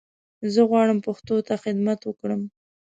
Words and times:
زه 0.53 0.61
غواړم 0.69 0.99
پښتو 1.07 1.35
ته 1.47 1.53
خدمت 1.63 1.99
وکړم 2.03 2.41